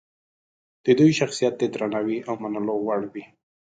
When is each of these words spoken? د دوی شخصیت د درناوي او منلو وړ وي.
د 0.85 0.87
دوی 0.99 1.11
شخصیت 1.19 1.53
د 1.57 1.63
درناوي 1.73 2.17
او 2.27 2.33
منلو 2.41 2.75
وړ 2.85 3.01
وي. 3.13 3.25